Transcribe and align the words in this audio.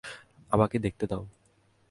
আমাকে 0.51 0.77
দেখতে 0.79 1.05
দাও। 1.07 1.23